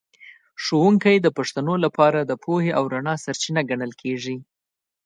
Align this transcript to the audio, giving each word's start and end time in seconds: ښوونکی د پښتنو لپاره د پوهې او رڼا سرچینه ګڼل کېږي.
ښوونکی 0.63 1.15
د 1.21 1.27
پښتنو 1.37 1.73
لپاره 1.85 2.19
د 2.23 2.31
پوهې 2.43 2.71
او 2.77 2.83
رڼا 2.93 3.15
سرچینه 3.25 3.61
ګڼل 3.69 3.91
کېږي. 4.01 4.37